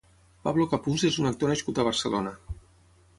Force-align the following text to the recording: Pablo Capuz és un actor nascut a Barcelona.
Pablo 0.47 0.63
Capuz 0.71 1.03
és 1.09 1.19
un 1.23 1.29
actor 1.31 1.51
nascut 1.55 1.83
a 1.83 1.85
Barcelona. 1.89 2.33